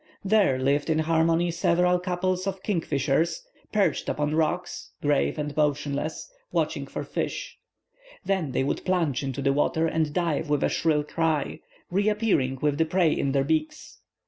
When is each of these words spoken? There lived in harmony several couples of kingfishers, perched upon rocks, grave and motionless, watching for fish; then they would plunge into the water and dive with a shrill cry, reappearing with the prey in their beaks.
There 0.25 0.57
lived 0.57 0.89
in 0.89 0.97
harmony 0.97 1.51
several 1.51 1.99
couples 1.99 2.47
of 2.47 2.63
kingfishers, 2.63 3.43
perched 3.71 4.09
upon 4.09 4.33
rocks, 4.33 4.89
grave 4.99 5.37
and 5.37 5.55
motionless, 5.55 6.27
watching 6.51 6.87
for 6.87 7.03
fish; 7.03 7.59
then 8.25 8.51
they 8.51 8.63
would 8.63 8.83
plunge 8.83 9.21
into 9.21 9.43
the 9.43 9.53
water 9.53 9.85
and 9.85 10.11
dive 10.11 10.49
with 10.49 10.63
a 10.63 10.69
shrill 10.69 11.03
cry, 11.03 11.59
reappearing 11.91 12.57
with 12.63 12.79
the 12.79 12.85
prey 12.85 13.11
in 13.13 13.31
their 13.31 13.43
beaks. 13.43 13.99